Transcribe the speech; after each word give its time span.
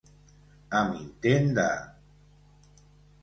Amb 0.77 0.95
intent 0.99 1.51
de. 1.59 1.67